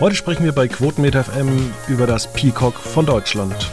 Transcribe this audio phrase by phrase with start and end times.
[0.00, 3.70] Heute sprechen wir bei Quotenmeter FM über das Peacock von Deutschland.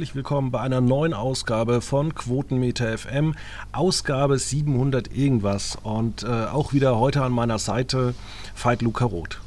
[0.00, 3.34] Herzlich willkommen bei einer neuen Ausgabe von Quotenmeter FM,
[3.72, 8.14] Ausgabe 700 irgendwas und äh, auch wieder heute an meiner Seite
[8.56, 9.42] Veit Luca Roth.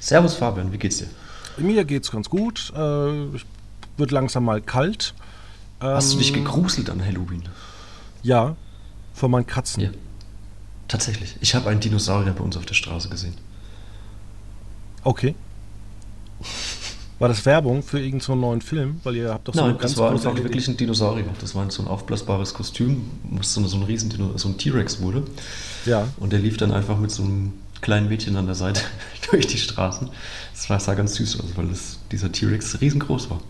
[0.00, 1.08] Servus Fabian, wie geht's dir?
[1.58, 5.12] Mir geht's ganz gut, äh, wird langsam mal kalt.
[5.78, 7.42] Hast du dich ähm, gegruselt an Halloween?
[8.22, 8.56] Ja,
[9.12, 9.82] von meinen Katzen.
[9.82, 9.90] Ja.
[10.88, 13.34] Tatsächlich, ich habe einen Dinosaurier bei uns auf der Straße gesehen.
[15.04, 15.34] Okay.
[17.22, 19.00] War das Werbung für irgendeinen so neuen Film?
[19.04, 21.24] Weil ihr habt doch so Nein, das war einfach wirklich ein Dinosaurier.
[21.40, 25.22] Das war so ein aufblasbares Kostüm, was so, so ein riesen so ein T-Rex wurde.
[25.86, 26.08] Ja.
[26.18, 28.80] Und der lief dann einfach mit so einem kleinen Mädchen an der Seite
[29.30, 30.10] durch die Straßen.
[30.66, 33.40] Das sah ganz süß aus, weil das, dieser T-Rex riesengroß war.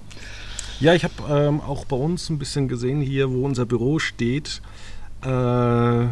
[0.81, 4.61] Ja, ich habe ähm, auch bei uns ein bisschen gesehen hier, wo unser Büro steht.
[5.23, 6.09] Äh,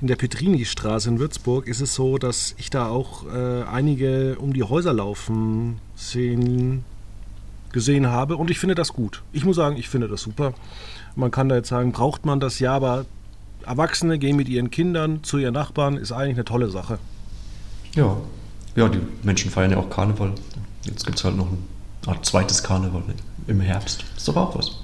[0.00, 4.54] in der Petrini-Straße in Würzburg ist es so, dass ich da auch äh, einige um
[4.54, 6.84] die Häuser laufen sehen,
[7.72, 9.22] gesehen habe und ich finde das gut.
[9.32, 10.54] Ich muss sagen, ich finde das super.
[11.16, 13.04] Man kann da jetzt sagen, braucht man das ja, aber
[13.66, 16.98] Erwachsene gehen mit ihren Kindern zu ihren Nachbarn, ist eigentlich eine tolle Sache.
[17.94, 18.16] Ja,
[18.76, 20.32] ja, die Menschen feiern ja auch Karneval.
[20.84, 21.48] Jetzt gibt es halt noch
[22.06, 23.02] ein zweites Karneval
[23.46, 24.04] im Herbst.
[24.16, 24.78] Ist doch auch was.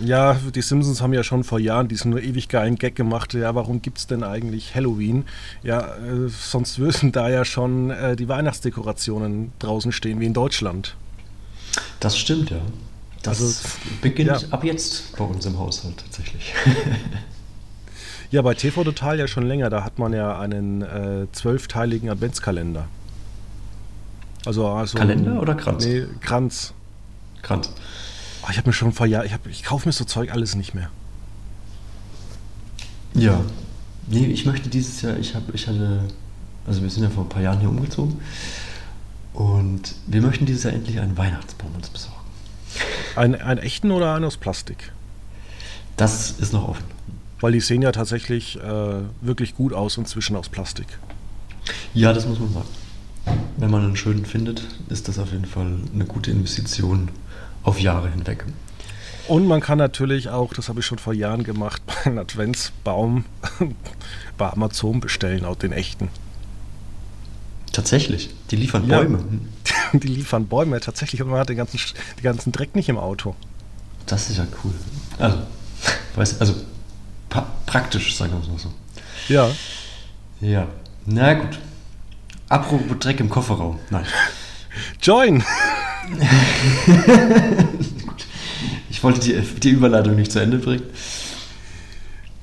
[0.00, 3.32] Ja, die Simpsons haben ja schon vor Jahren diesen nur ewig geilen Gag gemacht.
[3.34, 5.24] Ja, warum gibt es denn eigentlich Halloween?
[5.62, 10.96] Ja, äh, sonst würden da ja schon äh, die Weihnachtsdekorationen draußen stehen, wie in Deutschland.
[12.00, 12.60] Das stimmt, ja.
[13.22, 13.68] Das also,
[14.02, 14.48] beginnt ja.
[14.50, 16.52] ab jetzt bei uns im Haushalt tatsächlich.
[18.30, 19.70] ja, bei TV Total ja schon länger.
[19.70, 22.88] Da hat man ja einen äh, zwölfteiligen Adventskalender.
[24.44, 25.86] Also, also Kalender oder Kranz?
[25.86, 26.74] Nee, Kranz.
[27.40, 27.70] Kranz.
[28.44, 30.74] Oh, ich habe mir schon vor Jahren, ich, ich kaufe mir so Zeug alles nicht
[30.74, 30.90] mehr.
[33.14, 33.40] Ja.
[34.06, 36.00] Nee, ich möchte dieses Jahr, ich habe, ich hatte,
[36.66, 38.20] also wir sind ja vor ein paar Jahren hier umgezogen
[39.32, 42.18] und wir möchten dieses Jahr endlich einen Weihnachtsbaum uns besorgen.
[43.16, 44.92] Ein, einen echten oder einen aus Plastik?
[45.96, 46.84] Das ist noch offen.
[47.40, 50.86] Weil die sehen ja tatsächlich äh, wirklich gut aus inzwischen aus Plastik.
[51.94, 52.68] Ja, das muss man sagen.
[53.56, 57.08] Wenn man einen schönen findet, ist das auf jeden Fall eine gute Investition
[57.64, 58.44] auf Jahre hinweg.
[59.26, 63.24] Und man kann natürlich auch, das habe ich schon vor Jahren gemacht, einen Adventsbaum
[64.38, 66.08] bei Amazon bestellen, auch den echten.
[67.72, 69.18] Tatsächlich, die liefern Bäume.
[69.66, 71.22] Ja, die liefern Bäume, tatsächlich.
[71.22, 71.80] Und man hat den ganzen,
[72.18, 73.34] den ganzen Dreck nicht im Auto.
[74.06, 74.72] Das ist ja cool.
[75.18, 75.38] Also,
[76.14, 76.54] weiß, also
[77.66, 78.72] praktisch, sagen wir es mal so.
[79.28, 79.50] Ja.
[80.40, 80.68] Ja,
[81.06, 81.58] na gut.
[82.48, 83.80] Apropos Dreck im Kofferraum.
[83.90, 84.06] Nein.
[85.00, 85.42] Join!
[88.90, 90.84] ich wollte die, die Überleitung nicht zu Ende bringen.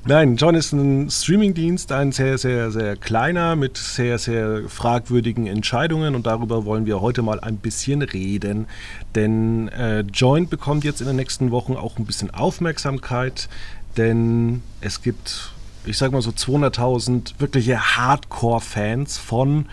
[0.04, 6.16] Nein, John ist ein Streamingdienst, ein sehr, sehr, sehr kleiner mit sehr, sehr fragwürdigen Entscheidungen
[6.16, 8.66] und darüber wollen wir heute mal ein bisschen reden.
[9.14, 13.48] Denn äh, Join bekommt jetzt in den nächsten Wochen auch ein bisschen Aufmerksamkeit,
[13.96, 15.52] denn es gibt,
[15.84, 19.66] ich sag mal so 200.000 wirkliche Hardcore-Fans von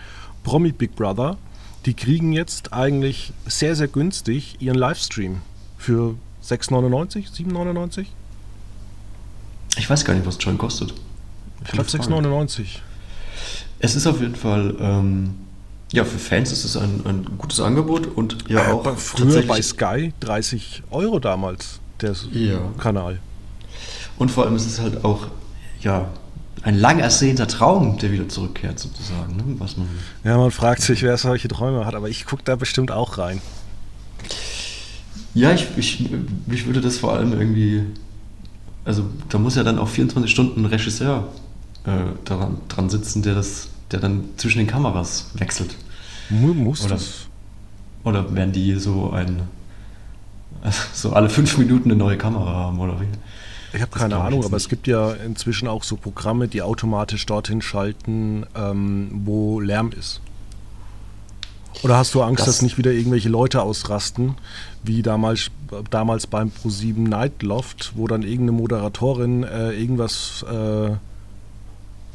[0.44, 1.38] Promi Big Brother
[1.86, 5.40] die kriegen jetzt eigentlich sehr, sehr günstig ihren Livestream
[5.78, 6.14] für
[6.44, 8.06] 6,99, 7,99?
[9.76, 10.92] Ich weiß gar nicht, was Join kostet.
[11.64, 12.80] Ich glaube 6,99.
[13.78, 15.34] Es ist auf jeden Fall, ähm,
[15.92, 18.96] ja, für Fans ist es ein, ein gutes Angebot und ja auch.
[18.96, 22.58] Früher bei Sky 30 Euro damals, der ja.
[22.78, 23.20] Kanal.
[24.18, 25.28] Und vor allem ist es halt auch,
[25.80, 26.10] ja,
[26.62, 29.36] ein lang ersehnter Traum, der wieder zurückkehrt, sozusagen.
[29.36, 29.42] Ne?
[29.58, 29.88] Was man
[30.24, 33.40] ja, man fragt sich, wer solche Träume hat, aber ich gucke da bestimmt auch rein.
[35.34, 36.10] Ja, ich, ich,
[36.46, 37.84] mich würde das vor allem irgendwie.
[38.84, 41.28] Also, da muss ja dann auch 24 Stunden ein Regisseur
[41.84, 41.90] äh,
[42.24, 45.76] daran, dran sitzen, der, das, der dann zwischen den Kameras wechselt.
[46.30, 47.26] Muss oder, das?
[48.04, 49.42] Oder werden die so ein.
[50.92, 53.06] so alle fünf Minuten eine neue Kamera haben, oder wie?
[53.72, 57.62] Ich habe keine Ahnung, aber es gibt ja inzwischen auch so Programme, die automatisch dorthin
[57.62, 60.20] schalten, ähm, wo Lärm ist.
[61.82, 64.34] Oder hast du Angst, das dass nicht wieder irgendwelche Leute ausrasten,
[64.82, 65.50] wie damals,
[65.90, 70.90] damals beim Pro7 Nightloft, wo dann irgendeine Moderatorin äh, irgendwas äh,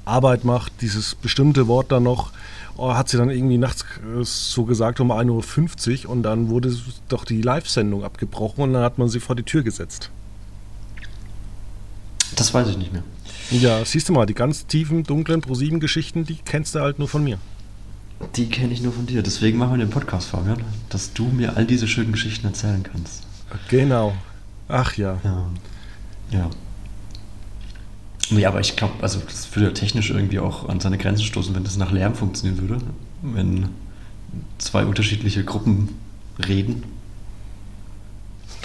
[0.03, 2.31] Arbeit macht, dieses bestimmte Wort dann noch,
[2.77, 6.75] oh, hat sie dann irgendwie nachts äh, so gesagt um 1.50 Uhr und dann wurde
[7.07, 10.11] doch die Live-Sendung abgebrochen und dann hat man sie vor die Tür gesetzt.
[12.35, 13.03] Das weiß ich nicht mehr.
[13.51, 17.23] Ja, siehst du mal, die ganz tiefen, dunklen Pro7-Geschichten, die kennst du halt nur von
[17.23, 17.37] mir.
[18.35, 19.21] Die kenne ich nur von dir.
[19.21, 23.23] Deswegen machen wir den Podcast, Fabian, dass du mir all diese schönen Geschichten erzählen kannst.
[23.69, 24.15] Genau.
[24.67, 25.19] Ach ja.
[25.23, 25.45] Ja.
[26.31, 26.49] Ja.
[28.29, 31.63] Ja, aber ich glaube, also das würde technisch irgendwie auch an seine Grenzen stoßen, wenn
[31.63, 32.83] das nach Lärm funktionieren würde.
[33.21, 33.69] Wenn
[34.57, 35.89] zwei unterschiedliche Gruppen
[36.47, 36.83] reden.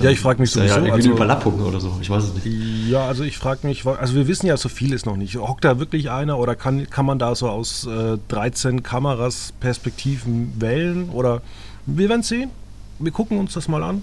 [0.00, 0.69] Ja, ich frage mich sowieso.
[0.69, 2.47] Ja, irgendwie also, Überlappung oder so, ich weiß es nicht.
[2.88, 5.37] Ja, also ich frage mich, also wir wissen ja so vieles noch nicht.
[5.37, 10.52] Hockt da wirklich einer oder kann, kann man da so aus äh, 13 Kameras Perspektiven
[10.58, 11.11] wählen?
[11.11, 11.43] Oder
[11.87, 12.50] wir werden sehen.
[12.99, 14.02] Wir gucken uns das mal an.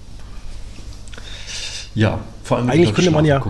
[1.95, 3.41] Ja, vor allem eigentlich könnte man ja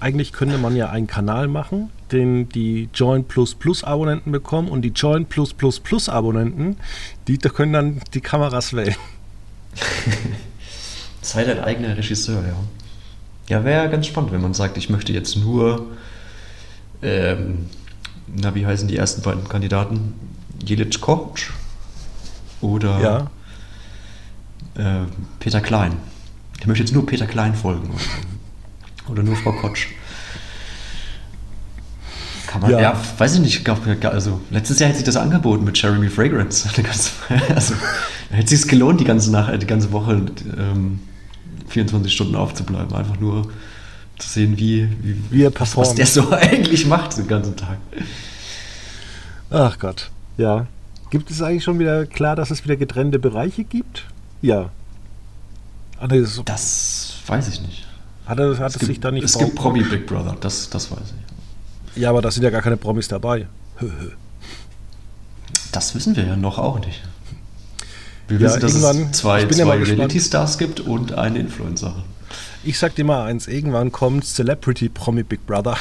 [0.00, 4.82] eigentlich könnte man ja einen Kanal machen, den die Join Plus Plus Abonnenten bekommen und
[4.82, 6.76] die Join Plus Plus Plus Abonnenten,
[7.28, 8.96] die können dann die Kameras wählen.
[11.24, 12.54] Sei dein eigener Regisseur, ja.
[13.48, 15.86] Ja, wäre ganz spannend, wenn man sagt, ich möchte jetzt nur,
[17.02, 17.70] ähm,
[18.26, 20.14] na, wie heißen die ersten beiden Kandidaten?
[20.64, 21.38] Jelic Koch
[22.60, 23.30] oder
[24.76, 25.02] ja.
[25.02, 25.06] äh,
[25.40, 25.96] Peter Klein.
[26.60, 27.90] Ich möchte jetzt nur Peter Klein folgen.
[29.08, 29.88] Oder nur Frau Kotsch.
[32.46, 32.80] Kann man, ja.
[32.80, 33.68] ja, weiß ich nicht.
[34.06, 36.68] Also, letztes Jahr hätte sich das angeboten mit Jeremy Fragrance.
[37.54, 37.74] Also,
[38.30, 40.22] hätte sich gelohnt, die ganze, Nacht, die ganze Woche
[40.56, 41.00] ähm,
[41.74, 42.94] 24 Stunden aufzubleiben.
[42.94, 43.48] Einfach nur
[44.18, 45.88] zu sehen, wie, wie, wie er performt.
[45.88, 47.78] was der so eigentlich macht den ganzen Tag.
[49.50, 50.66] Ach Gott, ja.
[51.10, 54.06] Gibt es eigentlich schon wieder klar, dass es wieder getrennte Bereiche gibt?
[54.40, 54.70] Ja,
[56.04, 57.86] Ah, das, das, weiß ich nicht.
[58.26, 60.90] Hat, er, hat es, es sich da nicht Es gibt Promi Big Brother, das, das
[60.90, 60.98] weiß
[61.96, 62.02] ich.
[62.02, 63.46] Ja, aber da sind ja gar keine Promis dabei.
[65.72, 67.02] das wissen wir ja noch auch nicht.
[68.28, 72.04] Wir ja, wissen, dass es zwei, zwei Reality-Stars gibt und eine Influencer.
[72.62, 75.76] Ich sag dir mal eins, irgendwann kommt Celebrity Promi Big Brother.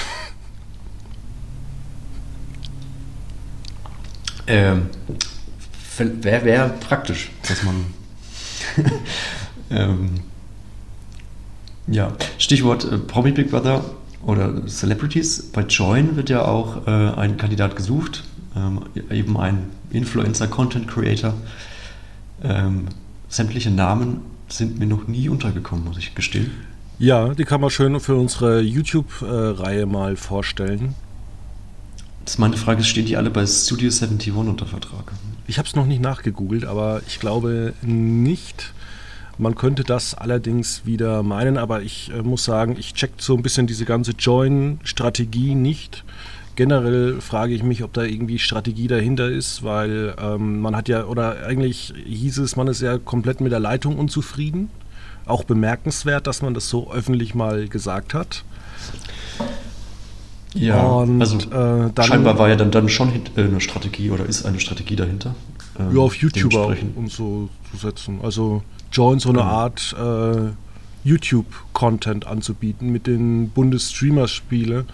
[4.48, 4.88] Ähm,
[5.98, 7.86] Wäre wär praktisch, dass man
[9.70, 10.10] ähm,
[11.88, 13.86] ja, Stichwort äh, Promi Big Brother
[14.26, 15.52] oder Celebrities.
[15.52, 18.24] Bei Join wird ja auch äh, ein Kandidat gesucht,
[18.56, 21.34] ähm, eben ein Influencer, Content Creator.
[22.44, 22.88] Ähm,
[23.30, 26.52] sämtliche Namen sind mir noch nie untergekommen, muss ich gestehen.
[27.00, 30.96] Ja, die kann man schön für unsere YouTube-Reihe mal vorstellen.
[32.24, 35.12] Das ist meine Frage, stehen die alle bei Studio 71 unter Vertrag?
[35.48, 38.74] Ich habe es noch nicht nachgegoogelt, aber ich glaube nicht.
[39.38, 43.42] Man könnte das allerdings wieder meinen, aber ich äh, muss sagen, ich check so ein
[43.42, 46.04] bisschen diese ganze Join-Strategie nicht.
[46.56, 51.06] Generell frage ich mich, ob da irgendwie Strategie dahinter ist, weil ähm, man hat ja,
[51.06, 54.70] oder eigentlich hieß es, man ist ja komplett mit der Leitung unzufrieden.
[55.26, 58.44] Auch bemerkenswert, dass man das so öffentlich mal gesagt hat.
[60.54, 64.26] Ja, und, also äh, dann, scheinbar war ja dann, dann schon äh, eine Strategie oder
[64.26, 65.34] ist eine Strategie dahinter.
[65.80, 68.20] Ähm, ja, auf YouTuber um so zu setzen.
[68.22, 68.62] Also
[68.92, 69.48] Join so eine mhm.
[69.48, 70.52] Art äh,
[71.04, 74.86] YouTube-Content anzubieten mit den Bundesstreamer-Spiele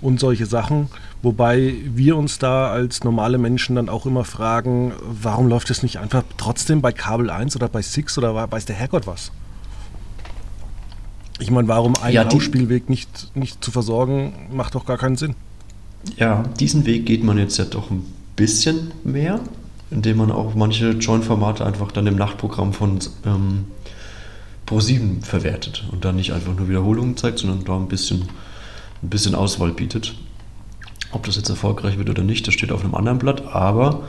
[0.00, 0.88] und solche Sachen.
[1.22, 5.98] Wobei wir uns da als normale Menschen dann auch immer fragen, warum läuft es nicht
[5.98, 9.32] einfach trotzdem bei Kabel 1 oder bei Six oder weiß der Herrgott was?
[11.38, 15.34] Ich meine, warum einen ja, Ausspielweg nicht, nicht zu versorgen, macht doch gar keinen Sinn.
[16.16, 18.04] Ja, diesen Weg geht man jetzt ja doch ein
[18.36, 19.40] bisschen mehr
[19.90, 23.66] indem man auch manche Join-Formate einfach dann im Nachtprogramm von ähm,
[24.66, 28.28] Pro7 verwertet und dann nicht einfach nur Wiederholungen zeigt, sondern da ein bisschen,
[29.02, 30.14] ein bisschen Auswahl bietet.
[31.12, 34.02] Ob das jetzt erfolgreich wird oder nicht, das steht auf einem anderen Blatt, aber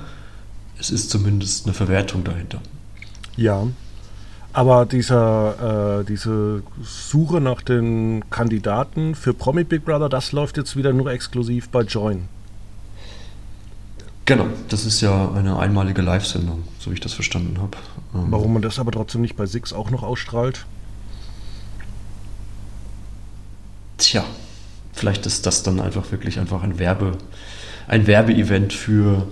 [0.78, 2.60] es ist zumindest eine Verwertung dahinter.
[3.38, 3.68] Ja,
[4.54, 10.76] aber dieser, äh, diese Suche nach den Kandidaten für Promi Big Brother, das läuft jetzt
[10.76, 12.28] wieder nur exklusiv bei Join.
[14.26, 17.78] Genau, das ist ja eine einmalige Live-Sendung, so wie ich das verstanden habe.
[18.14, 20.66] Ähm, Warum man das aber trotzdem nicht bei Six auch noch ausstrahlt?
[23.98, 24.24] Tja,
[24.94, 27.18] vielleicht ist das dann einfach wirklich einfach ein Werbe,
[27.88, 29.28] ein Werbeevent für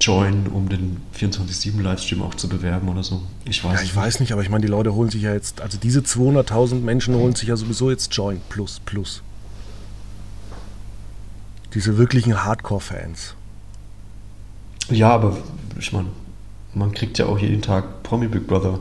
[0.00, 3.22] Join, um den 24-7-Livestream auch zu bewerben oder so.
[3.46, 3.96] Ich weiß, ja, ich nicht.
[3.96, 7.14] weiß nicht, aber ich meine, die Leute holen sich ja jetzt, also diese 200.000 Menschen
[7.14, 9.22] holen sich ja sowieso jetzt Join plus plus.
[11.72, 13.34] Diese wirklichen Hardcore-Fans.
[14.90, 15.38] Ja, aber
[15.78, 16.08] ich meine,
[16.74, 18.78] man kriegt ja auch jeden Tag Promi Big Brother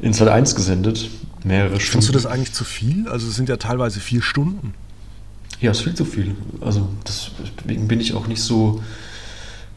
[0.00, 1.10] in Sat 1 gesendet.
[1.44, 1.90] Mehrere Stunden.
[1.90, 3.08] Findest du das eigentlich zu viel?
[3.08, 4.74] Also es sind ja teilweise vier Stunden.
[5.60, 6.36] Ja, es ist viel zu viel.
[6.60, 8.82] Also deswegen bin ich auch nicht so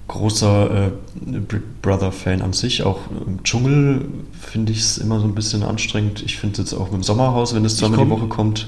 [0.07, 0.91] großer äh,
[1.39, 2.83] Big Brother-Fan an sich.
[2.83, 4.05] Auch im Dschungel
[4.39, 6.21] finde ich es immer so ein bisschen anstrengend.
[6.23, 8.67] Ich finde es jetzt auch im Sommerhaus, wenn es zweimal komm, die Woche kommt,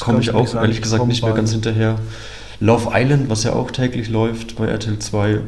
[0.00, 1.98] komme ich auch sagen, ehrlich gesagt nicht mehr ganz hinterher.
[2.60, 5.40] Love Island, was ja auch täglich läuft bei RTL 2, ja,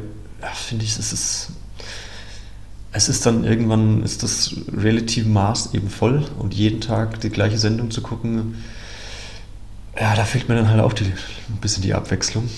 [0.53, 1.51] finde ich, es ist
[2.97, 7.57] es ist dann irgendwann, ist das relative Maß eben voll und jeden Tag die gleiche
[7.57, 8.55] Sendung zu gucken,
[9.99, 12.49] ja, da fehlt mir dann halt auch die, ein bisschen die Abwechslung.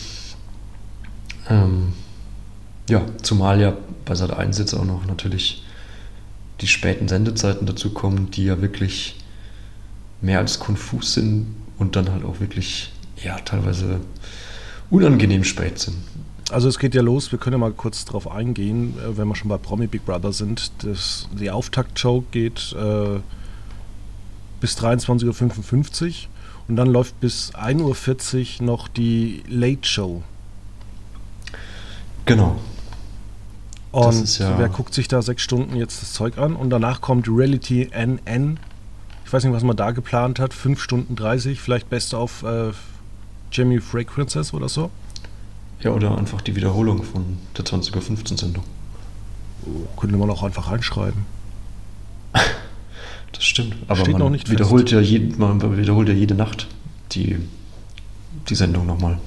[1.50, 1.94] Ähm,
[2.90, 5.64] ja, zumal ja bei Sat 1 jetzt auch noch natürlich
[6.62, 9.16] die späten Sendezeiten dazu kommen, die ja wirklich
[10.22, 12.92] mehr als konfus sind und dann halt auch wirklich,
[13.24, 14.02] ja, teilweise
[14.90, 15.98] unangenehm spät sind.
[16.52, 19.36] Also es geht ja los, wir können ja mal kurz darauf eingehen, äh, wenn wir
[19.36, 20.72] schon bei Promi Big Brother sind.
[20.80, 23.20] Das, die Auftaktshow geht äh,
[24.60, 26.14] bis 23.55 Uhr
[26.70, 30.22] und dann läuft bis 1.40 Uhr noch die Late Show.
[32.26, 32.60] Genau.
[33.92, 36.56] Und ja wer guckt sich da sechs Stunden jetzt das Zeug an?
[36.56, 38.60] Und danach kommt Reality NN.
[39.26, 40.54] Ich weiß nicht, was man da geplant hat.
[40.54, 42.72] Fünf Stunden 30, vielleicht best auf äh,
[43.52, 44.92] Jamie Fragrances oder so.
[45.82, 48.64] Ja, oder einfach die Wiederholung von der 20.15 Uhr Sendung.
[49.66, 51.26] Oh, könnte man auch einfach reinschreiben.
[53.34, 53.76] Das stimmt.
[53.88, 56.68] Aber Steht man noch nicht wiederholt ja, jed, man wiederholt ja jede Nacht
[57.12, 57.38] die,
[58.50, 59.20] die Sendung nochmal.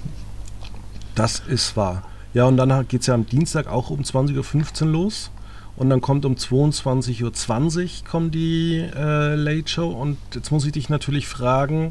[1.14, 2.02] Das ist wahr.
[2.34, 5.30] Ja, und dann geht es ja am Dienstag auch um 20.15 Uhr los.
[5.76, 9.88] Und dann kommt um 22.20 Uhr kommt die äh, Late Show.
[9.88, 11.90] Und jetzt muss ich dich natürlich fragen,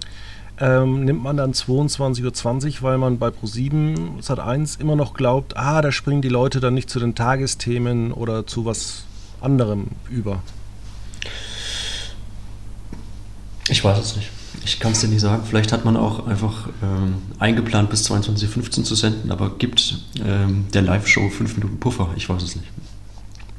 [0.60, 5.82] ähm, nimmt man dann 22.20 Uhr, weil man bei Pro7 Sat1 immer noch glaubt, ah,
[5.82, 9.06] da springen die Leute dann nicht zu den Tagesthemen oder zu was
[9.41, 10.44] anderem über.
[13.70, 14.30] Ich weiß es nicht.
[14.63, 15.44] Ich kann es dir nicht sagen.
[15.48, 20.65] Vielleicht hat man auch einfach ähm, eingeplant, bis 22.15 Uhr zu senden, aber gibt ähm,
[20.74, 22.10] der Live-Show fünf Minuten Puffer.
[22.15, 22.68] Ich weiß es nicht.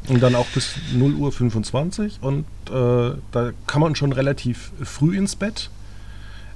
[0.08, 5.16] Und dann auch bis 0 Uhr 25 und äh, da kann man schon relativ früh
[5.16, 5.70] ins Bett.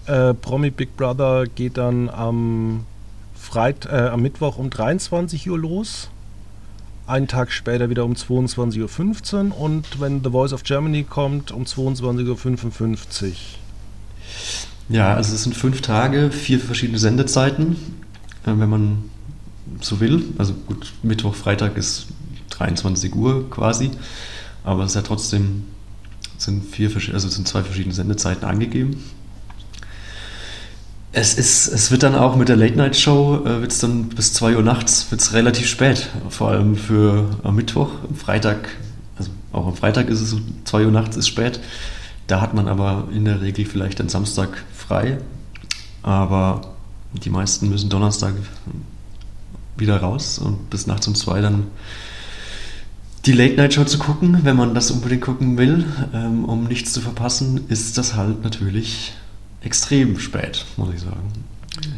[0.06, 2.84] Äh, Promi Big Brother geht dann am,
[3.34, 6.10] Freit äh, am Mittwoch um 23 Uhr los.
[7.06, 11.62] Einen Tag später wieder um 22.15 Uhr und wenn The Voice of Germany kommt, um
[11.62, 13.32] 22.55 Uhr.
[14.88, 17.76] Ja, also es sind fünf Tage, vier verschiedene Sendezeiten,
[18.44, 19.04] äh, wenn man
[19.80, 20.24] so will.
[20.38, 22.08] Also gut, Mittwoch, Freitag ist
[22.50, 23.90] 23 Uhr quasi,
[24.64, 25.64] aber es ist ja trotzdem
[26.38, 29.02] sind vier, also sind zwei verschiedene Sendezeiten angegeben.
[31.18, 34.62] Es, ist, es wird dann auch mit der Late-Night-Show, äh, wird dann bis 2 Uhr
[34.62, 38.68] nachts, wird's relativ spät, vor allem für am Mittwoch, am Freitag,
[39.16, 41.58] also auch am Freitag ist es so, 2 Uhr nachts ist spät.
[42.26, 45.16] Da hat man aber in der Regel vielleicht am Samstag frei,
[46.02, 46.74] aber
[47.24, 48.34] die meisten müssen Donnerstag
[49.78, 51.68] wieder raus und bis nachts um 2 dann
[53.24, 57.64] die Late-Night-Show zu gucken, wenn man das unbedingt gucken will, ähm, um nichts zu verpassen,
[57.68, 59.14] ist das halt natürlich
[59.66, 61.44] extrem spät, muss ich sagen.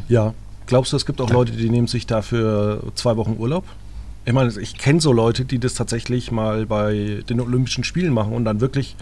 [0.08, 0.34] Ja.
[0.66, 3.64] Glaubst du, es gibt auch Leute, die nehmen sich dafür zwei Wochen Urlaub?
[4.26, 8.34] Ich meine, ich kenne so Leute, die das tatsächlich mal bei den Olympischen Spielen machen
[8.34, 8.94] und dann wirklich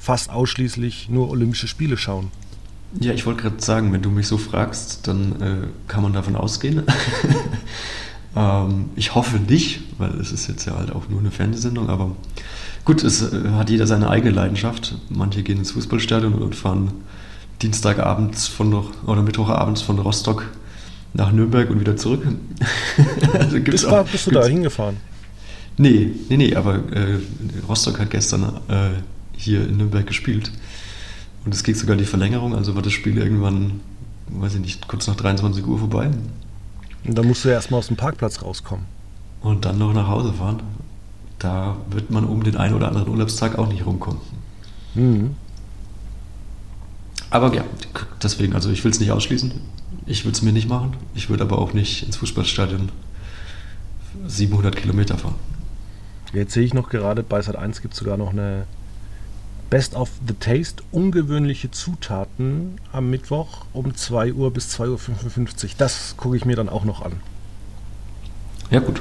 [0.00, 2.32] fast ausschließlich nur Olympische Spiele schauen.
[2.98, 6.34] Ja, ich wollte gerade sagen, wenn du mich so fragst, dann äh, kann man davon
[6.34, 6.82] ausgehen.
[8.36, 12.16] ähm, ich hoffe nicht, weil es ist jetzt ja halt auch nur eine Fernsehsendung, aber
[12.84, 14.96] gut, es äh, hat jeder seine eigene Leidenschaft.
[15.08, 16.90] Manche gehen ins Fußballstadion und fahren
[17.62, 18.72] Dienstagabends von
[19.06, 20.46] oder Mittwochabends von Rostock
[21.12, 22.26] nach Nürnberg und wieder zurück.
[23.32, 24.96] also gibt's auch, bist du da hingefahren?
[25.76, 27.18] Nee, nee, nee, aber äh,
[27.68, 28.90] Rostock hat gestern äh,
[29.36, 30.52] hier in Nürnberg gespielt.
[31.44, 33.80] Und es geht sogar die Verlängerung, also war das Spiel irgendwann,
[34.28, 36.10] weiß ich nicht, kurz nach 23 Uhr vorbei.
[37.04, 38.84] Und dann musst du ja erstmal aus dem Parkplatz rauskommen.
[39.40, 40.62] Und dann noch nach Hause fahren.
[41.38, 44.20] Da wird man um den einen oder anderen Urlaubstag auch nicht rumkommen.
[44.94, 45.34] Mhm.
[47.30, 47.64] Aber ja,
[48.22, 49.52] deswegen, also ich will es nicht ausschließen.
[50.06, 50.96] Ich würde es mir nicht machen.
[51.14, 52.90] Ich würde aber auch nicht ins Fußballstadion
[54.26, 55.36] 700 Kilometer fahren.
[56.32, 58.66] Jetzt sehe ich noch gerade, bei Sat 1 gibt es sogar noch eine
[59.68, 65.70] Best of the Taste, ungewöhnliche Zutaten am Mittwoch um 2 Uhr bis 2.55 Uhr.
[65.78, 67.12] Das gucke ich mir dann auch noch an.
[68.70, 69.00] Ja, gut.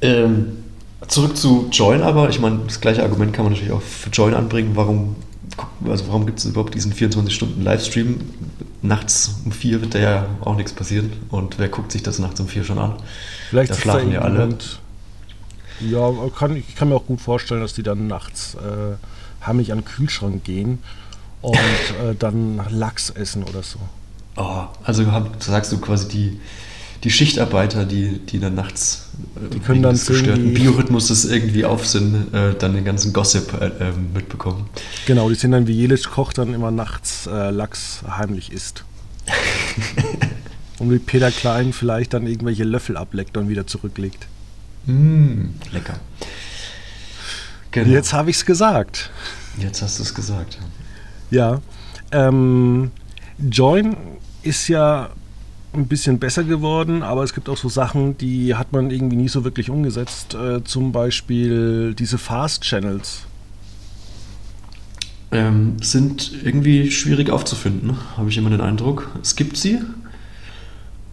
[0.00, 0.64] Ähm,
[1.06, 2.30] zurück zu Join aber.
[2.30, 4.72] Ich meine, das gleiche Argument kann man natürlich auch für Join anbringen.
[4.74, 5.16] Warum
[5.86, 8.20] also warum gibt es überhaupt diesen 24-Stunden-Livestream?
[8.82, 11.12] Nachts um vier wird da ja auch nichts passieren.
[11.30, 12.94] Und wer guckt sich das nachts um vier schon an?
[13.50, 14.56] Vielleicht da schlafen ja alle.
[15.80, 18.96] Ja, kann, ich kann mir auch gut vorstellen, dass die dann nachts äh,
[19.46, 20.78] heimlich an den Kühlschrank gehen
[21.40, 21.54] und
[22.04, 23.78] äh, dann Lachs essen oder so.
[24.36, 25.04] Oh, also
[25.38, 26.40] sagst du quasi die,
[27.04, 32.34] die Schichtarbeiter, die, die dann nachts äh, die können dann gestörten Biorhythmus irgendwie auf sind,
[32.34, 34.68] äh, dann den ganzen Gossip äh, ähm, mitbekommen.
[35.06, 38.84] Genau, die sind dann wie Jelic Koch dann immer nachts äh, Lachs heimlich isst.
[40.78, 44.26] und wie Peter Klein vielleicht dann irgendwelche Löffel ableckt und wieder zurücklegt.
[44.86, 46.00] Mm, lecker.
[47.70, 47.90] Genau.
[47.90, 49.10] Jetzt habe ich es gesagt.
[49.58, 50.58] Jetzt hast du es gesagt.
[51.30, 51.60] Ja.
[52.12, 52.90] ja ähm,
[53.38, 53.96] Join
[54.42, 55.10] ist ja
[55.72, 59.28] ein bisschen besser geworden, aber es gibt auch so Sachen, die hat man irgendwie nie
[59.28, 60.34] so wirklich umgesetzt.
[60.34, 63.26] Äh, zum Beispiel diese Fast Channels.
[65.30, 69.10] Ähm, sind irgendwie schwierig aufzufinden, habe ich immer den Eindruck.
[69.20, 69.78] Es gibt sie,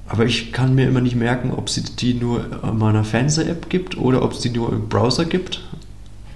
[0.08, 3.98] aber ich kann mir immer nicht merken, ob es die nur in meiner Fernseher-App gibt
[3.98, 5.62] oder ob es die nur im Browser gibt.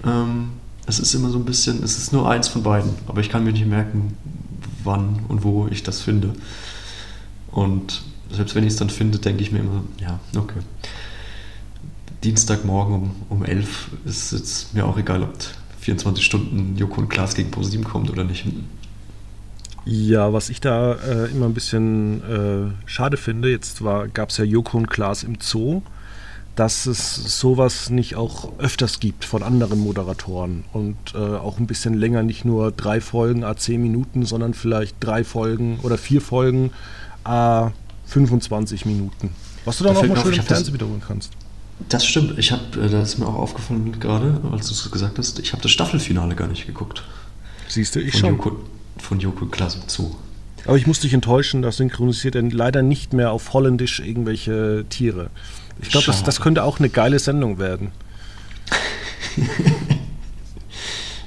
[0.04, 0.50] Ähm,
[0.86, 3.44] es ist immer so ein bisschen, es ist nur eins von beiden, aber ich kann
[3.44, 4.16] mir nicht merken,
[4.84, 6.34] wann und wo ich das finde.
[7.52, 10.60] Und selbst wenn ich es dann finde, denke ich mir immer, ja, okay.
[12.22, 15.34] Dienstagmorgen um, um 11 ist jetzt mir auch egal, ob
[15.80, 18.44] 24 Stunden Joko und Klaas gegen ProSieben kommt oder nicht.
[19.86, 24.44] Ja, was ich da äh, immer ein bisschen äh, schade finde, jetzt gab es ja
[24.44, 25.80] Joko und Klaas im Zoo,
[26.54, 31.94] dass es sowas nicht auch öfters gibt von anderen Moderatoren und äh, auch ein bisschen
[31.94, 36.70] länger, nicht nur drei Folgen a 10 Minuten, sondern vielleicht drei Folgen oder vier Folgen
[37.24, 37.72] a
[38.06, 39.30] 25 Minuten.
[39.64, 41.32] Was du dann da auch mal schön im Fernsehen wiederholen kannst.
[41.88, 42.38] Das stimmt.
[42.38, 45.52] Ich habe, äh, das ist mir auch aufgefallen gerade, als du es gesagt hast, ich
[45.52, 47.02] habe das Staffelfinale gar nicht geguckt.
[47.68, 48.30] Siehst du, ich von schon.
[48.36, 48.56] Joko,
[48.98, 50.10] von Joko Klaas Zoo.
[50.66, 55.30] Aber ich muss dich enttäuschen, das synchronisiert er leider nicht mehr auf Holländisch irgendwelche Tiere.
[55.80, 57.92] Ich glaube, das, das könnte auch eine geile Sendung werden.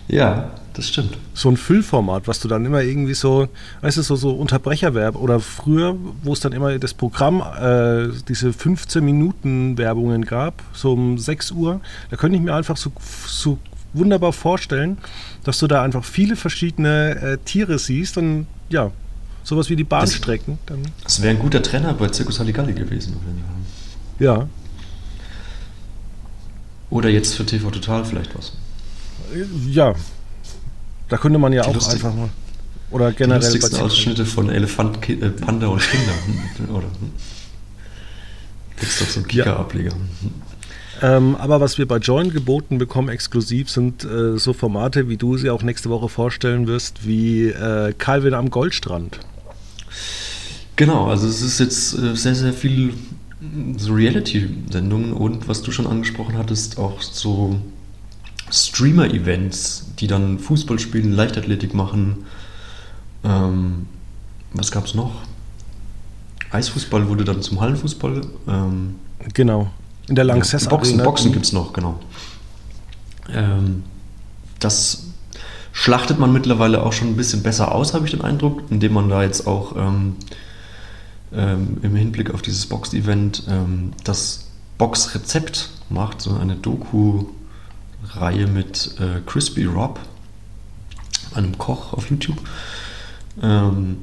[0.07, 1.18] ja, das stimmt.
[1.34, 3.48] So ein Füllformat, was du dann immer irgendwie so,
[3.82, 8.53] weißt du, so, so Unterbrecherwerb oder früher, wo es dann immer das Programm, äh, diese
[8.53, 12.92] 15 Minuten Werbungen gab, so um 6 Uhr, da könnte ich mir einfach so,
[13.27, 13.59] so
[13.94, 14.98] wunderbar vorstellen,
[15.44, 18.92] dass du da einfach viele verschiedene äh, Tiere siehst und ja,
[19.44, 20.57] sowas wie die Bahnstrecken.
[20.66, 23.16] Das, das wäre ein guter Trainer bei Circus Halligalli gewesen.
[24.20, 24.48] Ja.
[26.90, 28.53] Oder jetzt für TV Total vielleicht was.
[29.68, 29.96] Ja,
[31.09, 32.29] da könnte man ja die auch lustig, einfach mal.
[32.92, 33.39] Oder generell.
[33.39, 36.74] Die lustigsten Ausschnitte von Elefant, äh, Panda und Kinder.
[36.74, 36.87] Oder
[38.79, 39.94] gibt es doch so einen Kika-Ableger.
[41.01, 45.37] Ähm, aber was wir bei Join geboten bekommen, exklusiv, sind äh, so Formate, wie du
[45.37, 49.20] sie auch nächste Woche vorstellen wirst, wie äh, Calvin am Goldstrand.
[50.75, 52.94] Genau, also es ist jetzt äh, sehr, sehr viel
[53.77, 57.59] so Reality-Sendungen und was du schon angesprochen hattest, auch so
[58.53, 62.25] Streamer-Events, die dann Fußball spielen, Leichtathletik machen.
[63.24, 63.87] Ähm,
[64.53, 65.11] was gab es noch?
[66.51, 68.22] Eisfußball wurde dann zum Hallenfußball.
[68.48, 68.96] Ähm,
[69.33, 69.72] genau.
[70.07, 72.00] In der Lanxess Boxen, Boxen gibt es noch, genau.
[73.33, 73.83] Ähm,
[74.59, 75.05] das
[75.72, 79.09] schlachtet man mittlerweile auch schon ein bisschen besser aus, habe ich den Eindruck, indem man
[79.09, 80.18] da jetzt auch ähm,
[81.33, 87.25] ähm, im Hinblick auf dieses Box-Event ähm, das Box-Rezept macht, so eine Doku-
[88.15, 89.99] Reihe mit äh, Crispy Rob,
[91.33, 92.37] einem Koch auf YouTube,
[93.41, 93.97] ähm,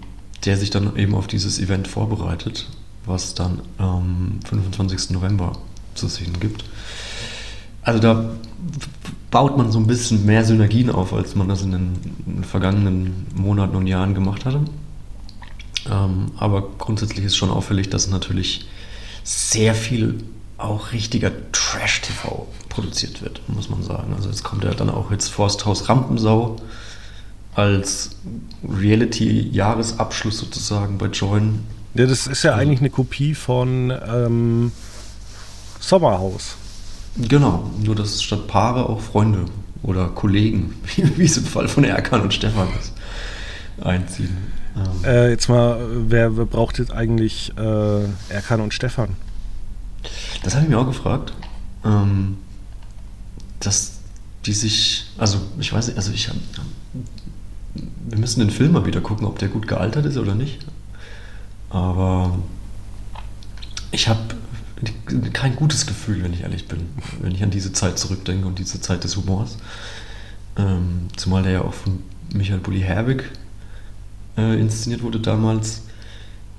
[0.44, 2.68] der sich dann eben auf dieses Event vorbereitet,
[3.04, 5.10] was dann am 25.
[5.10, 5.52] November
[5.94, 6.64] zu sehen gibt.
[7.82, 8.30] Also da
[9.30, 11.92] baut man so ein bisschen mehr Synergien auf, als man das in den,
[12.26, 14.60] in den vergangenen Monaten und Jahren gemacht hatte.
[15.90, 18.66] Ähm, aber grundsätzlich ist schon auffällig, dass natürlich
[19.22, 20.24] sehr viel
[20.62, 24.14] auch richtiger Trash-TV produziert wird, muss man sagen.
[24.14, 26.56] Also jetzt kommt ja dann auch jetzt Forsthaus Rampensau
[27.54, 28.10] als
[28.68, 31.60] Reality-Jahresabschluss sozusagen bei Join.
[31.94, 34.72] Ja, das ist ja eigentlich eine Kopie von ähm,
[35.80, 36.56] Sommerhaus.
[37.16, 39.46] Genau, nur dass statt Paare auch Freunde
[39.82, 40.74] oder Kollegen,
[41.16, 42.92] wie es im Fall von Erkan und Stefan ist,
[43.82, 44.36] einziehen.
[44.76, 45.04] Ähm.
[45.04, 49.16] Äh, jetzt mal, wer, wer, braucht jetzt eigentlich äh, Erkan und Stefan?
[50.42, 51.32] Das habe ich mir auch gefragt.
[51.84, 52.38] Ähm,
[53.60, 53.98] dass
[54.46, 56.38] die sich, also ich weiß nicht, also ich habe,
[57.74, 60.66] wir müssen den Film mal wieder gucken, ob der gut gealtert ist oder nicht.
[61.68, 62.38] Aber
[63.92, 64.20] ich habe
[65.32, 66.88] kein gutes Gefühl, wenn ich ehrlich bin,
[67.20, 69.58] wenn ich an diese Zeit zurückdenke und diese Zeit des Humors.
[70.56, 73.24] Ähm, zumal der ja auch von Michael Bulli Herbig
[74.36, 75.82] äh, inszeniert wurde damals,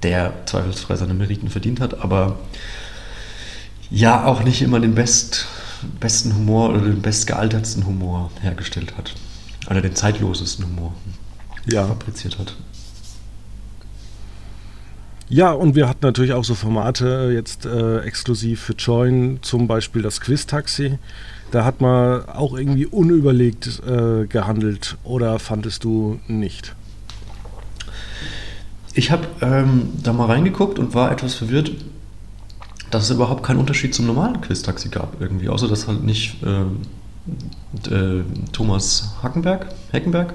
[0.04, 2.40] der zweifelsfrei seine Meriten verdient hat, aber
[3.92, 5.46] ja auch nicht immer den best
[6.00, 9.14] besten Humor oder den bestgealtertsten Humor hergestellt hat.
[9.70, 10.94] Oder den zeitlosesten Humor
[11.66, 11.86] ja.
[11.86, 12.56] fabriziert hat.
[15.30, 19.66] Ja, und wir hatten natürlich auch so Formate äh, jetzt äh, exklusiv für Join, zum
[19.68, 20.98] Beispiel das Quiz-Taxi.
[21.52, 26.76] Da hat man auch irgendwie unüberlegt äh, gehandelt oder fandest du nicht?
[28.94, 31.72] Ich habe ähm, da mal reingeguckt und war etwas verwirrt,
[32.92, 36.62] dass es überhaupt keinen Unterschied zum normalen Quiz-Taxi gab irgendwie, außer dass halt nicht äh,
[37.94, 40.34] äh, Thomas Hackenberg, Heckenberg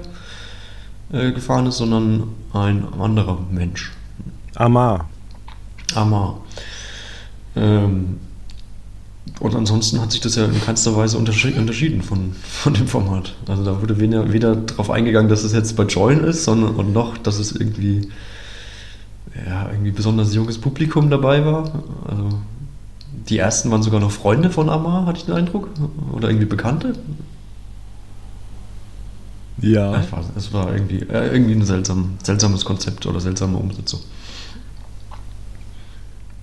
[1.11, 3.93] äh, gefahren ist, sondern ein anderer Mensch.
[4.55, 5.07] Amar.
[5.95, 6.41] Amar.
[7.55, 8.17] Ähm,
[9.39, 13.35] und ansonsten hat sich das ja in keinster Weise unterschieden von, von dem Format.
[13.47, 16.93] Also da wurde weder, weder darauf eingegangen, dass es jetzt bei Join ist, sondern und
[16.93, 18.09] noch, dass es irgendwie,
[19.45, 21.83] ja, irgendwie besonders junges Publikum dabei war.
[22.07, 22.39] Also
[23.29, 25.69] die ersten waren sogar noch Freunde von Amar, hatte ich den Eindruck.
[26.13, 26.93] Oder irgendwie Bekannte.
[29.61, 30.03] Ja.
[30.35, 33.99] Es war irgendwie, äh, irgendwie ein seltsam, seltsames Konzept oder seltsame Umsetzung.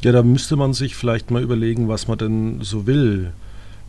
[0.03, 3.33] Ja, da müsste man sich vielleicht mal überlegen, was man denn so will.